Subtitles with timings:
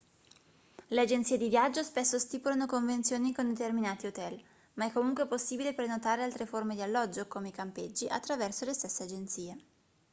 [0.87, 4.41] le agenzie di viaggio spesso stipulano convenzioni con determinati hotel
[4.73, 9.03] ma è comunque possibile prenotare altre forme di alloggio come i campeggi attraverso le stesse
[9.03, 9.57] agenzie